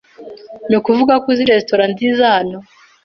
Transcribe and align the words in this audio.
Nukuvugako, 0.69 1.25
uzi 1.31 1.43
resitora 1.51 1.85
nziza 1.93 2.23
hano? 2.35 2.57